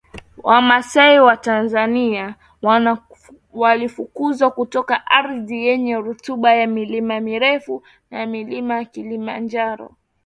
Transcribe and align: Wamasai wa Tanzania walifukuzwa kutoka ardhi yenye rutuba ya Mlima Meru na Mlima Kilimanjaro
Wamasai 0.43 1.19
wa 1.19 1.37
Tanzania 1.37 2.35
walifukuzwa 3.53 4.51
kutoka 4.51 5.07
ardhi 5.07 5.65
yenye 5.65 5.95
rutuba 5.95 6.53
ya 6.53 6.67
Mlima 6.67 7.19
Meru 7.19 7.83
na 8.11 8.25
Mlima 8.27 8.85
Kilimanjaro 8.85 9.95